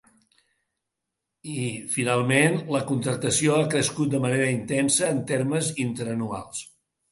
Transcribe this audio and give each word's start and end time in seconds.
I, 1.55 1.57
finalment, 1.95 2.57
la 2.77 2.81
contractació 2.93 3.59
ha 3.59 3.69
crescut 3.75 4.11
de 4.17 4.23
manera 4.27 4.49
intensa 4.57 5.13
en 5.13 5.23
termes 5.35 5.73
interanuals. 5.87 6.67